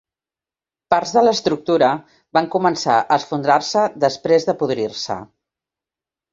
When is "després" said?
4.07-4.51